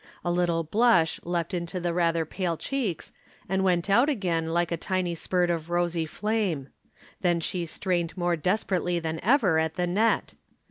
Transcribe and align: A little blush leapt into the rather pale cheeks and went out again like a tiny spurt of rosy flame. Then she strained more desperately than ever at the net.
A 0.25 0.31
little 0.31 0.63
blush 0.63 1.19
leapt 1.23 1.53
into 1.53 1.79
the 1.79 1.93
rather 1.93 2.25
pale 2.25 2.57
cheeks 2.57 3.13
and 3.47 3.63
went 3.63 3.87
out 3.87 4.09
again 4.09 4.47
like 4.47 4.71
a 4.71 4.75
tiny 4.75 5.13
spurt 5.13 5.51
of 5.51 5.69
rosy 5.69 6.07
flame. 6.07 6.69
Then 7.19 7.39
she 7.39 7.67
strained 7.67 8.17
more 8.17 8.35
desperately 8.35 8.97
than 8.97 9.19
ever 9.21 9.59
at 9.59 9.75
the 9.75 9.85
net. 9.85 10.33